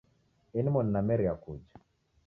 Inimoni 0.59 0.91
nameria 0.95 1.35
kuja 1.43 1.71